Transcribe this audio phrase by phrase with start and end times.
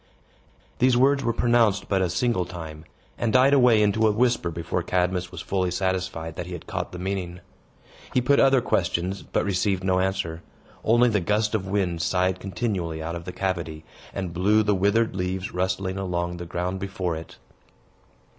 [0.79, 2.85] These words were pronounced but a single time,
[3.19, 6.91] and died away into a whisper before Cadmus was fully satisfied that he had caught
[6.91, 7.39] the meaning.
[8.11, 10.41] He put other questions, but received no answer;
[10.83, 15.15] only the gust of wind sighed continually out of the cavity, and blew the withered
[15.15, 17.37] leaves rustling along the ground before it.